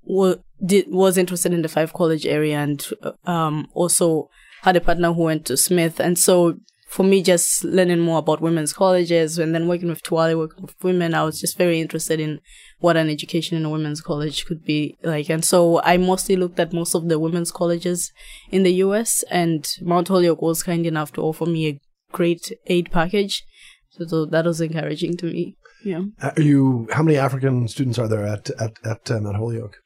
[0.03, 2.84] wa- did, was interested in the Five College area and
[3.25, 4.30] um, also
[4.62, 5.99] had a partner who went to Smith.
[5.99, 10.38] And so for me, just learning more about women's colleges and then working with Tiwale,
[10.38, 12.39] working with women, I was just very interested in
[12.80, 15.30] what an education in a women's college could be like.
[15.30, 18.13] And so I mostly looked at most of the women's colleges
[18.49, 22.91] in the US and Mount Holyoke was kind enough to offer me a great aid
[22.91, 23.43] package.
[23.89, 25.56] So, so that was encouraging to me.
[25.84, 26.04] Yeah.
[26.22, 26.88] Are you?
[26.91, 29.78] How many African students are there at at at uh, Mount Holyoke?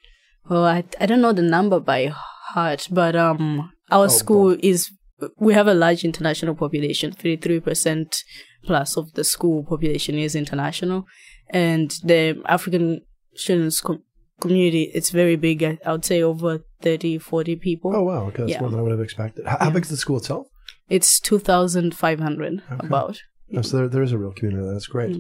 [0.49, 2.11] Well, I I don't know the number by
[2.53, 4.91] heart, but um, our Oh, school is
[5.37, 7.11] we have a large international population.
[7.11, 8.23] Thirty three percent
[8.63, 11.05] plus of the school population is international,
[11.49, 13.01] and the African
[13.35, 14.03] students com-
[14.39, 15.61] community it's very big.
[15.63, 17.95] I, I would say over 30, 40 people.
[17.95, 18.61] Oh wow, okay, that's Yeah.
[18.61, 19.45] more than I would have expected.
[19.45, 19.71] How, how Yeah.
[19.73, 20.47] big is the school itself?
[20.95, 23.15] It's two thousand five hundred about.
[23.55, 24.67] Oh, so there, there is a real community.
[24.73, 25.15] That's great.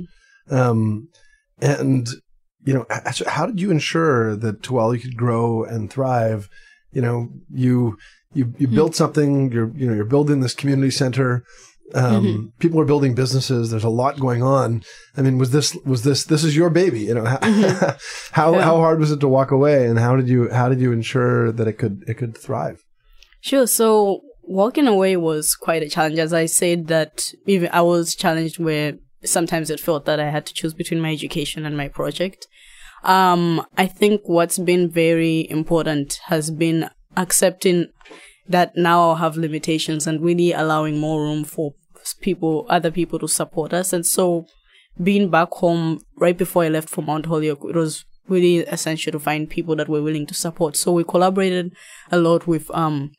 [0.49, 0.57] Mm.
[0.57, 1.07] Um,
[1.61, 2.07] and
[2.65, 2.85] you know,
[3.27, 6.47] how did you ensure that Tiwale could grow and thrive?
[6.91, 7.97] You know, you
[8.33, 8.75] you you Mm.
[8.75, 9.51] built something.
[9.51, 11.43] You're you know you're building this community center.
[11.93, 12.45] Um, Mm-hmm.
[12.59, 13.69] People are building businesses.
[13.69, 14.83] There's a lot going on.
[15.17, 17.01] I mean, was this was this this is your baby?
[17.09, 18.55] You know, how how, Mm-hmm.
[18.59, 18.63] Yeah.
[18.67, 21.51] how hard was it to walk away, and how did you how did you ensure
[21.51, 22.79] that it could it could thrive?
[23.41, 23.67] Sure.
[23.67, 26.19] So walking away was quite a challenge.
[26.19, 30.45] As I said, that even I was challenged where sometimes it felt that I had
[30.47, 32.47] to choose between my education and my project.
[33.03, 37.87] Um, I think what's been very important has been accepting
[38.47, 41.73] that now I'll have limitations and really allowing more room for
[42.19, 43.93] people, other people to support us.
[43.93, 44.47] And so
[45.01, 49.19] being back home right before I left for Mount Holyoke, it was really essential to
[49.19, 50.75] find people that were willing to support.
[50.75, 51.73] So we collaborated
[52.11, 53.11] a lot with um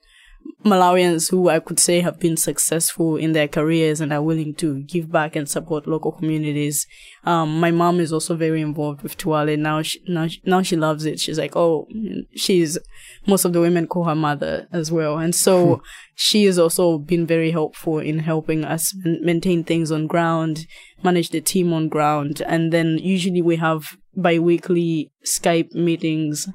[0.65, 4.83] Malawians who I could say have been successful in their careers and are willing to
[4.85, 6.87] give back and support local communities.
[7.25, 9.59] Um, my mom is also very involved with Tiwale.
[9.59, 11.19] Now she, now, she- now she loves it.
[11.19, 11.89] She's like, oh,
[12.37, 12.79] she's,
[13.27, 15.19] most of the women call her mother as well.
[15.19, 15.83] And so
[16.15, 20.67] she has also been very helpful in helping us maintain things on ground,
[21.03, 22.41] manage the team on ground.
[22.47, 26.47] And then usually we have bi-weekly Skype meetings.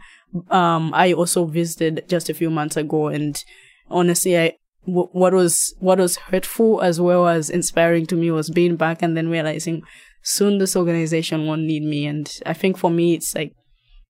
[0.49, 3.43] Um, I also visited just a few months ago and
[3.89, 4.53] honestly, I
[4.85, 9.01] w- what was what was hurtful as well as inspiring to me was being back
[9.01, 9.83] and then realizing
[10.23, 12.05] soon this organization won't need me.
[12.05, 13.53] And I think for me, it's like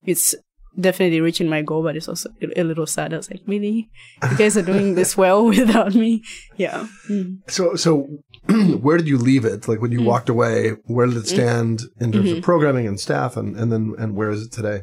[0.04, 0.34] it's
[0.78, 3.12] definitely reaching my goal, but it's also a little sad.
[3.12, 3.88] I was like, really,
[4.30, 6.22] you guys are doing this well without me?
[6.56, 6.86] Yeah.
[7.08, 7.38] Mm.
[7.48, 8.08] So, so
[8.80, 9.68] where did you leave it?
[9.68, 13.36] Like when you walked away, where did it stand in terms of programming and staff,
[13.36, 14.82] and and then and where is it today?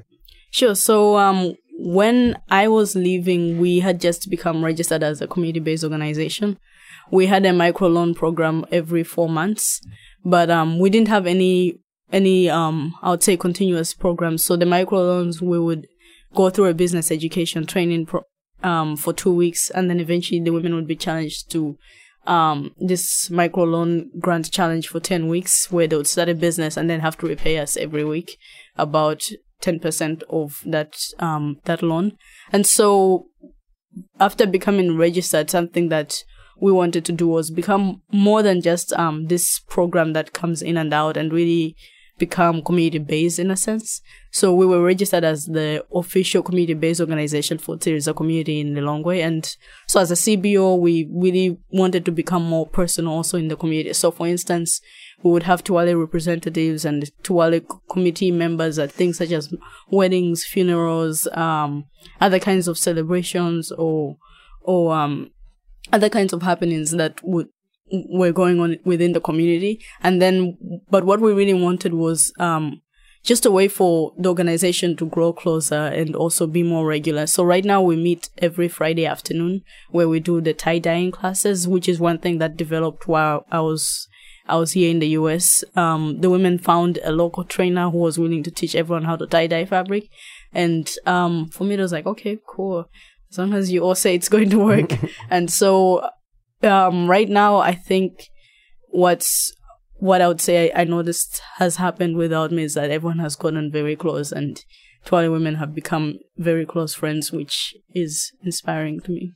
[0.51, 0.75] Sure.
[0.75, 6.57] So, um, when I was leaving, we had just become registered as a community-based organization.
[7.11, 9.81] We had a microloan program every four months,
[10.23, 11.79] but um, we didn't have any
[12.11, 14.45] any um, I would say continuous programs.
[14.45, 15.87] So the microloans we would
[16.33, 18.23] go through a business education training pro-
[18.63, 21.77] um, for two weeks, and then eventually the women would be challenged to
[22.25, 26.89] um, this microloan grant challenge for 10 weeks where they would start a business and
[26.89, 28.37] then have to repay us every week
[28.77, 29.21] about
[29.65, 32.17] 10% of that, um, that loan.
[32.51, 33.27] And so
[34.19, 36.23] after becoming registered, something that
[36.59, 40.77] we wanted to do was become more than just, um, this program that comes in
[40.77, 41.75] and out and really
[42.17, 44.01] become community based in a sense.
[44.31, 49.21] So we were registered as the official community based organization for Tsiriza community in Lilongwe.
[49.21, 49.55] And
[49.87, 53.93] so as a CBO, we really wanted to become more personal also in the community.
[53.93, 54.81] So for instance,
[55.23, 59.53] we would have Tiwale representatives and Tiwale committee members at things such as
[59.89, 61.85] weddings, funerals, um,
[62.21, 64.17] other kinds of celebrations or,
[64.61, 65.31] or, um,
[65.93, 67.47] other kinds of happenings that would
[67.91, 70.57] were going on within the community and then
[70.89, 72.81] but what we really wanted was um
[73.25, 77.25] just a way for the organization to grow closer and also be more regular.
[77.25, 81.67] So right now we meet every Friday afternoon where we do the tie dyeing classes,
[81.67, 84.07] which is one thing that developed while I was
[84.47, 85.63] I was here in the US.
[85.75, 89.27] Um, the women found a local trainer who was willing to teach everyone how to
[89.27, 90.09] tie dye fabric,
[90.53, 92.89] and um, for me it was like okay, cool.
[93.31, 94.91] As long as you all say it's going to work,
[95.29, 96.09] and so
[96.63, 98.29] um, right now I think
[98.89, 99.53] what's
[99.97, 103.35] what I would say I, I noticed has happened without me is that everyone has
[103.35, 104.63] gotten very close and
[105.05, 109.33] Tiwale women have become very close friends, which is inspiring to me.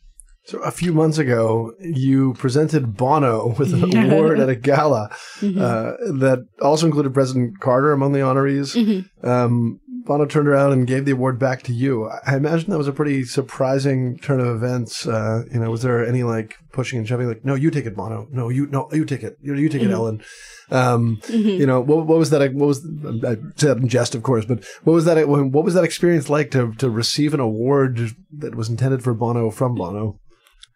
[0.50, 5.10] So a few months ago, you presented Bono with an award at a gala
[5.40, 5.62] Mm-hmm.
[5.62, 8.76] uh, that also included President Carter among the honorees.
[8.76, 9.26] Mm-hmm.
[9.30, 12.10] Um, Bono turned around and gave the award back to you.
[12.26, 15.06] I imagine that was a pretty surprising turn of events.
[15.08, 17.28] Uh, you know, was there any like pushing and shoving?
[17.28, 18.28] Like, no, you take it, Bono.
[18.32, 19.38] No, you no, you take it.
[19.42, 20.22] You, you take it, Ellen.
[20.72, 22.42] Um, You know, what, what was that?
[22.54, 22.86] What was
[23.24, 25.30] I said in jest, of course, but what was that?
[25.30, 29.52] What was that experience like to to receive an award that was intended for Bono
[29.52, 30.20] from Bono?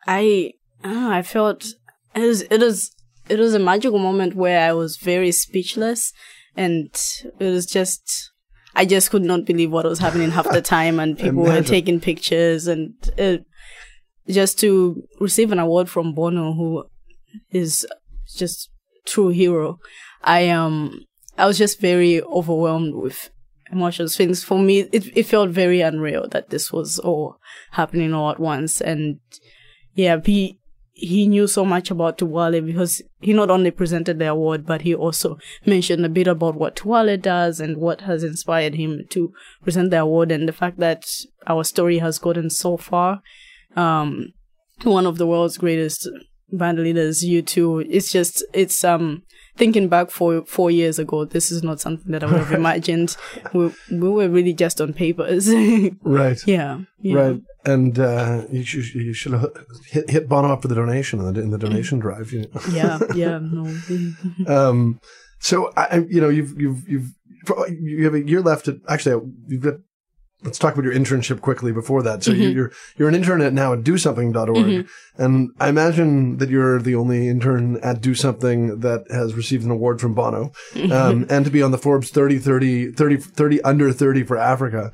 [0.07, 1.65] I I I felt
[2.15, 2.91] it was it was
[3.29, 6.11] it was a magical moment where I was very speechless
[6.55, 6.89] and
[7.39, 8.31] it was just
[8.75, 11.99] I just could not believe what was happening half the time and people were taking
[11.99, 13.45] pictures and it,
[14.27, 16.85] just to receive an award from Bono who
[17.51, 17.85] is
[18.35, 18.69] just
[19.05, 19.79] true hero.
[20.23, 21.05] I um
[21.37, 23.29] I was just very overwhelmed with
[23.71, 27.37] emotions things for me it, it felt very unreal that this was all
[27.71, 29.19] happening all at once and
[29.95, 30.59] yeah, he
[30.95, 34.93] he knew so much about Tiwale because he not only presented the award, but he
[34.93, 39.89] also mentioned a bit about what Tiwale does and what has inspired him to present
[39.89, 41.05] the award and the fact that
[41.47, 43.21] our story has gotten so far.
[43.75, 44.33] Um,
[44.83, 46.07] one of the world's greatest
[46.51, 47.87] band leaders, U2.
[47.89, 49.23] It's just it's um
[49.55, 51.25] thinking back four four years ago.
[51.25, 53.15] This is not something that I would have imagined.
[53.53, 55.49] We we were really just on papers.
[56.03, 56.39] Right.
[56.47, 57.15] yeah, yeah.
[57.15, 57.41] Right.
[57.65, 59.45] And uh, you, should, you should have
[59.89, 62.33] hit, hit Bono up for the donation in the, in the donation drive.
[62.33, 62.61] You know?
[62.71, 63.73] yeah, yeah, no.
[64.47, 64.99] um,
[65.39, 67.11] so I, I- you know, you've you've you've
[67.69, 68.67] you have a year left.
[68.67, 69.75] At, actually, you've got.
[70.43, 72.23] Let's talk about your internship quickly before that.
[72.23, 72.57] So you, mm-hmm.
[72.57, 75.23] you're you're an intern at now at DoSomething.org, mm-hmm.
[75.23, 79.71] and I imagine that you're the only intern at Do Something that has received an
[79.71, 80.91] award from Bono, mm-hmm.
[80.91, 84.91] um, and to be on the Forbes 30, 30, 30, 30 under 30 for Africa.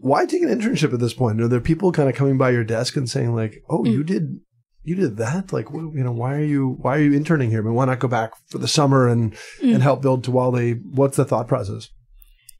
[0.00, 1.40] Why take an internship at this point?
[1.40, 3.92] Are there people kind of coming by your desk and saying like, "Oh, mm.
[3.92, 4.40] you did
[4.82, 5.52] you did that?
[5.52, 7.62] Like, you know, why are you why are you interning here?
[7.62, 9.80] But why not go back for the summer and and mm.
[9.80, 10.80] help build Tiwale?
[10.84, 11.88] What's the thought process?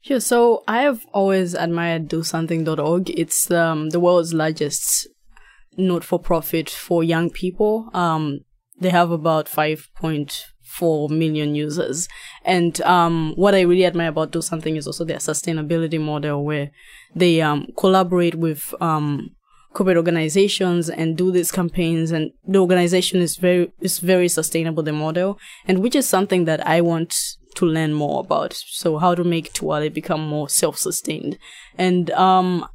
[0.01, 0.19] Sure.
[0.19, 3.11] So I have always admired DoSomething.org.
[3.11, 5.07] It's um, the world's largest
[5.77, 7.89] not-for-profit for young people.
[7.93, 8.39] Um,
[8.79, 12.07] they have about 5.4 million users.
[12.43, 16.71] And um, what I really admire about Do Something is also their sustainability model where
[17.15, 19.35] they um, collaborate with um,
[19.73, 24.91] corporate organizations and do these campaigns and the organization is very is very sustainable the
[24.91, 27.15] model and which is something that I want
[27.55, 31.37] to learn more about so how to make Tiwale become more self-sustained
[31.77, 32.65] and um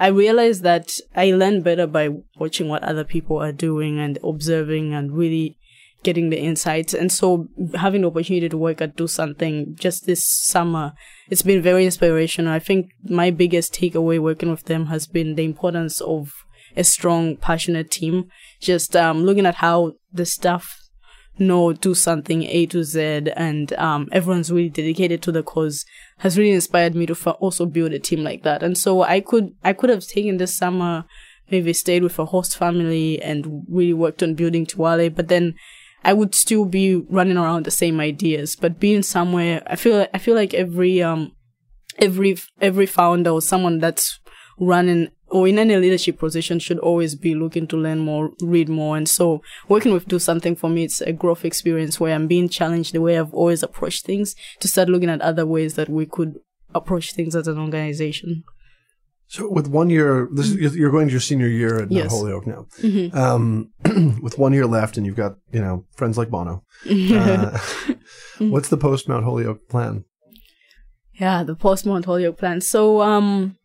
[0.00, 4.94] I realized that I learn better by watching what other people are doing and observing
[4.94, 5.58] and really
[6.02, 6.94] getting the insights.
[6.94, 10.94] And so having the opportunity to work at Do Something just this summer,
[11.28, 12.50] it's been very inspirational.
[12.52, 16.32] I think my biggest takeaway working with them has been the importance of
[16.76, 18.28] a strong, passionate team.
[18.58, 20.79] Just um, looking at how the staff
[21.40, 23.00] know do something A to Z
[23.36, 25.84] and um, everyone's really dedicated to the cause
[26.18, 28.62] has really inspired me to fa- also build a team like that.
[28.62, 31.04] And so I could I could have taken this summer,
[31.50, 35.54] maybe stayed with a host family and really worked on building Tiwale, but then
[36.04, 38.56] I would still be running around the same ideas.
[38.56, 41.32] But being somewhere, I feel I feel like every um
[41.98, 44.18] every every founder or someone that's
[44.58, 48.96] running or in any leadership position should always be looking to learn more, read more.
[48.96, 52.48] And so working with Do Something for me, it's a growth experience where I'm being
[52.48, 56.06] challenged the way I've always approached things to start looking at other ways that we
[56.06, 56.38] could
[56.74, 58.44] approach things as an organization.
[59.26, 62.10] So with one year, this is, you're going to your senior year at Yes.
[62.10, 62.66] Holyoke now.
[63.12, 63.70] Um,
[64.20, 66.64] with one year left, and you've got you know friends like Bono.
[66.90, 67.56] Uh,
[68.38, 70.04] what's the post Mount Holyoke plan?
[71.12, 72.60] Yeah, the post Mount Holyoke plan.
[72.60, 73.56] So, um,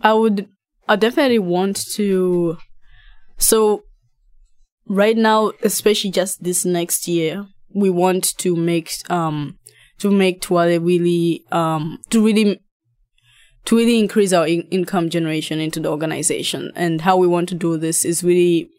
[0.00, 0.48] I would,
[0.88, 2.58] I definitely want to.
[3.36, 3.84] So,
[4.86, 9.58] right now, especially just this next year, we want to make um
[9.98, 12.60] to make Tiwale really um to really
[13.64, 16.72] to really increase our in- income generation into the organization.
[16.74, 18.70] And how we want to do this is really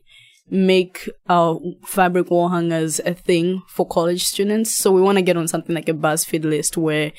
[0.50, 4.76] make our fabric wall hangers a thing for college students.
[4.76, 7.12] So we want to get on something like a BuzzFeed list where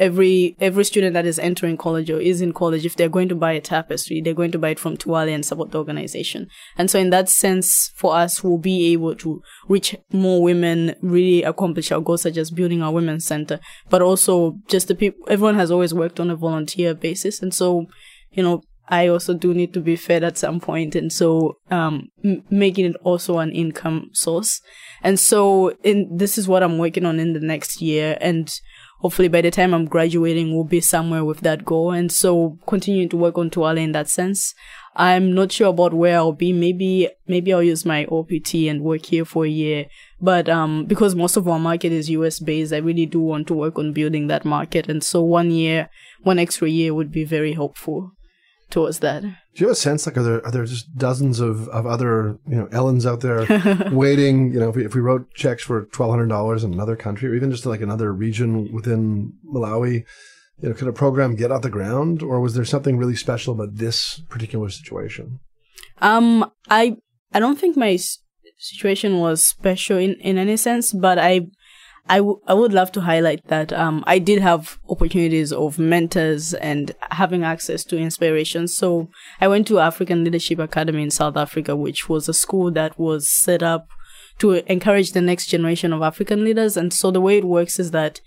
[0.00, 3.34] every every student that is entering college or is in college, if they're going to
[3.34, 6.48] buy a tapestry, they're going to buy it from Tiwale and support the organization.
[6.76, 11.42] And so in that sense, for us, we'll be able to reach more women, really
[11.42, 13.60] accomplish our goals such as building our women's center,
[13.90, 17.42] but also just the people, everyone has always worked on a volunteer basis.
[17.42, 17.86] And so,
[18.32, 22.08] you know, I also do need to be fed at some point, and so um,
[22.24, 24.60] m- making it also an income source.
[25.00, 28.52] And so, in this is what I'm working on in the next year, and
[29.00, 31.90] hopefully by the time I'm graduating, we'll be somewhere with that goal.
[31.90, 34.54] And so, continuing to work on Tiwale in that sense.
[34.96, 36.52] I'm not sure about where I'll be.
[36.52, 39.86] Maybe maybe I'll use my OPT and work here for a year.
[40.20, 43.54] But um, because most of our market is US based, I really do want to
[43.54, 44.88] work on building that market.
[44.88, 45.88] And so one year,
[46.22, 48.12] one extra year would be very helpful
[48.68, 49.22] towards that.
[49.54, 52.38] Do you have a sense like are there are there just dozens of, of other
[52.46, 53.46] you know Ellens out there
[53.92, 54.52] waiting?
[54.52, 57.28] You know, if we, if we wrote checks for twelve hundred dollars in another country
[57.28, 60.04] or even just like another region within Malawi,
[60.60, 63.54] you know, could a program get off the ground, or was there something really special
[63.54, 65.40] about this particular situation?
[65.98, 66.96] Um, I
[67.32, 67.98] I don't think my
[68.58, 71.48] situation was special in in any sense, but I
[72.08, 76.54] I, w- I would love to highlight that um, I did have opportunities of mentors
[76.54, 78.68] and having access to inspiration.
[78.68, 82.98] So I went to African Leadership Academy in South Africa, which was a school that
[82.98, 83.88] was set up
[84.38, 86.76] to encourage the next generation of African leaders.
[86.76, 88.20] And so the way it works is that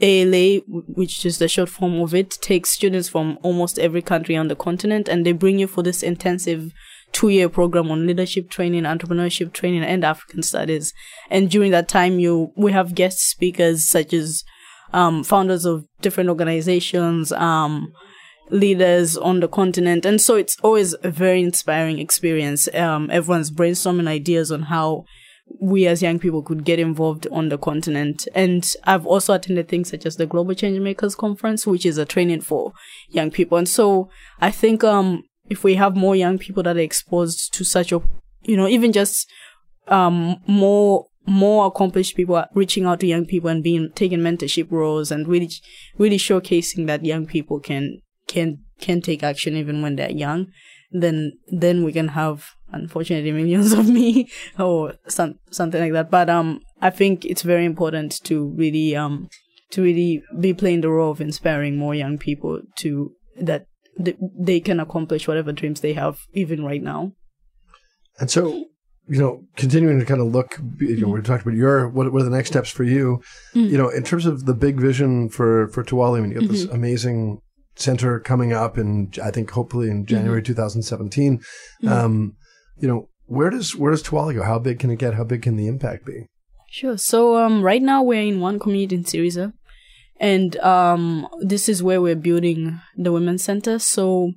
[0.00, 4.48] ALA, which is the short form of it, takes students from almost every country on
[4.48, 6.72] the continent and they bring you for this intensive
[7.12, 10.92] two year program on leadership training, entrepreneurship training, and African studies.
[11.30, 14.44] And during that time, you we have guest speakers such as
[14.92, 17.92] um, founders of different organizations, um,
[18.50, 22.72] leaders on the continent, and so it's always a very inspiring experience.
[22.74, 25.04] Um, everyone's brainstorming ideas on how
[25.60, 28.26] we as young people could get involved on the continent.
[28.34, 32.40] And I've also attended things such as the Global Changemakers Conference, which is a training
[32.40, 32.72] for
[33.08, 33.58] young people.
[33.58, 34.08] And so
[34.40, 38.00] I think um, if we have more young people that are exposed to such a,
[38.42, 39.28] you know, even just
[39.88, 45.12] um, more more accomplished people reaching out to young people and being taking mentorship roles
[45.12, 45.48] and really
[45.96, 50.48] really showcasing that young people can can can take action even when they're young
[50.90, 54.28] then then we can have unfortunately millions of me
[54.58, 56.10] or some something like that.
[56.10, 59.28] But um i think it's very important to really um
[59.70, 63.66] to really be playing the role of inspiring more young people to that
[63.98, 67.12] they can accomplish whatever dreams they have even right now.
[68.18, 68.66] And so,
[69.08, 72.22] you know, continuing to kind of look, you know, we talked about your what, what
[72.22, 73.22] are the next steps for you?
[73.54, 73.70] Mm.
[73.70, 76.44] You know, in terms of the big vision for for Tiwale, I mean, you have
[76.44, 76.52] mm-hmm.
[76.52, 77.40] this amazing
[77.74, 80.52] center coming up in I think hopefully in January mm-hmm.
[80.52, 81.38] 2017.
[81.38, 81.88] Mm-hmm.
[81.88, 82.36] Um,
[82.78, 84.42] you know, where does where does Tiwale go?
[84.42, 85.14] How big can it get?
[85.14, 86.26] How big can the impact be?
[86.70, 86.96] Sure.
[86.96, 89.52] So um, right now we're in one community in Tsiriza
[90.22, 93.80] and um, this is where we're building the women's center.
[93.80, 94.32] So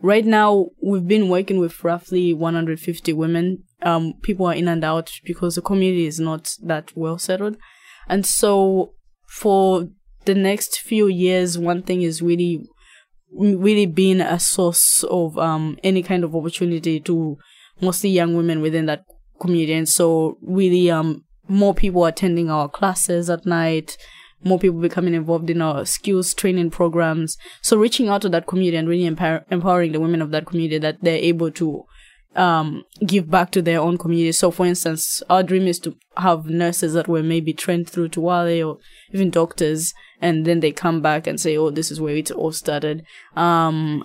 [0.00, 3.62] right now we've been working with roughly 150 women.
[3.82, 7.58] Um, people are in and out because the community is not that well settled,
[8.08, 8.94] and so
[9.28, 9.88] for
[10.24, 12.66] the next few years, one thing is really,
[13.30, 17.36] really being a source of um, any kind of opportunity to
[17.82, 19.04] mostly young women within that
[19.38, 23.98] community, and so really um more people attending our classes at night
[24.46, 27.36] more people becoming involved in our skills training programs.
[27.62, 30.78] So reaching out to that community and really empower- empowering the women of that community
[30.78, 31.84] that they're able to
[32.36, 34.32] um, give back to their own community.
[34.32, 38.66] So, for instance, our dream is to have nurses that were maybe trained through Tiwale
[38.66, 38.78] or
[39.12, 42.52] even doctors, and then they come back and say, "Oh, this is where it all
[42.52, 44.04] started." Um,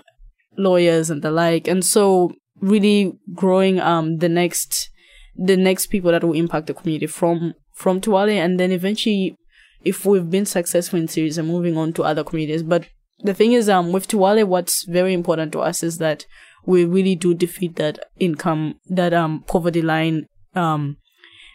[0.57, 2.31] lawyers and the like, and so
[2.61, 4.89] really growing um the next
[5.35, 9.35] the next people that will impact the community from from Tiwale, and then eventually
[9.84, 12.63] if we've been successful in Tsiriza and moving on to other communities.
[12.63, 12.88] But
[13.19, 16.25] the thing is, um, with Tiwale, what's very important to us is that
[16.65, 20.97] we really do defeat that income, that um poverty line, um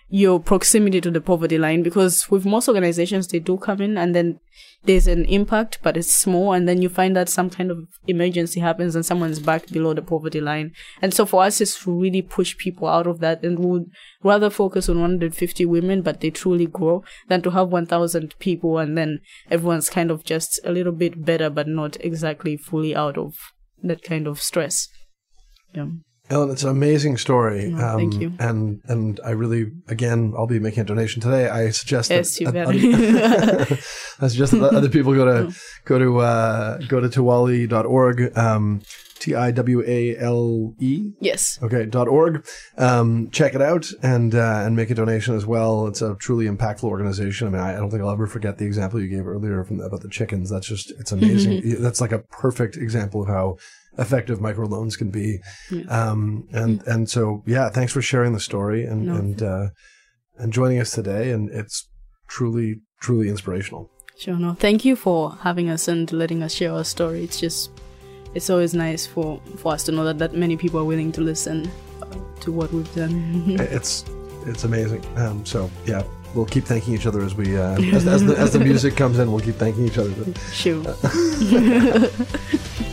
[0.08, 4.14] your proximity to the poverty line because with most organizations they do come in and
[4.14, 4.38] then
[4.84, 8.60] there's an impact but it's small and then you find that some kind of emergency
[8.60, 10.72] happens and someone's back below the poverty line.
[11.02, 13.90] And so for us it's really push people out of that and would
[14.22, 18.96] rather focus on 150 women but they truly grow than to have 1000 people and
[18.96, 23.34] then everyone's kind of just a little bit better but not exactly fully out of
[23.82, 24.88] that kind of stress.
[25.74, 25.86] Yeah
[26.28, 27.72] Ellen, it's an amazing story.
[27.76, 28.32] Oh, um, thank you.
[28.38, 31.48] And and I really, again, I'll be making a donation today.
[31.48, 32.72] I suggest yes, that, you better.
[34.20, 35.52] I suggest that other people go to oh.
[35.84, 38.36] go to uh, go to tiwale.org.
[38.36, 38.82] Um,
[39.18, 41.12] T I W A L E.
[41.20, 41.58] Yes.
[41.62, 41.86] Okay.
[41.86, 42.46] dot org.
[42.76, 45.86] Um, check it out and uh, and make a donation as well.
[45.86, 47.48] It's a truly impactful organization.
[47.48, 49.80] I mean, I, I don't think I'll ever forget the example you gave earlier from
[49.80, 50.50] about the chickens.
[50.50, 51.62] That's just it's amazing.
[51.80, 53.56] That's like a perfect example of how
[53.98, 55.38] effective microloans can be.
[55.70, 55.84] Yeah.
[55.84, 56.92] Um, and yeah.
[56.92, 59.66] and so yeah, thanks for sharing the story and no, and uh,
[60.38, 61.30] and joining us today.
[61.30, 61.88] And it's
[62.28, 63.90] truly truly inspirational.
[64.18, 64.36] Sure.
[64.36, 67.22] No, thank you for having us and letting us share our story.
[67.22, 67.70] It's just
[68.34, 71.20] it's always nice for for us to know that that many people are willing to
[71.20, 71.70] listen
[72.02, 72.06] uh,
[72.40, 73.56] to what we've done.
[73.60, 74.04] it's
[74.46, 75.04] it's amazing.
[75.16, 76.02] Um, so yeah,
[76.34, 79.18] we'll keep thanking each other as we uh, as, as, the, as the music comes
[79.18, 79.30] in.
[79.30, 80.12] We'll keep thanking each other.
[80.52, 80.82] Sure.